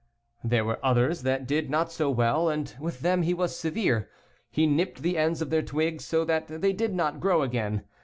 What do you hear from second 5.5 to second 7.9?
their twigs so that they did not grow again.